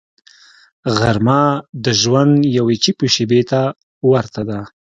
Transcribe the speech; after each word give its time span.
غرمه 0.97 1.41
د 1.83 1.85
ژوند 2.01 2.33
یوې 2.57 2.75
چوپې 2.83 3.07
شیبې 3.15 3.41
ته 3.49 3.61
ورته 4.11 4.41
ده 4.49 4.59